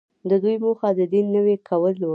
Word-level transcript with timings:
د 0.29 0.31
دوی 0.43 0.55
موخه 0.63 0.89
د 0.99 1.01
دین 1.13 1.25
نوی 1.35 1.55
کول 1.67 1.95
وو. 1.99 2.09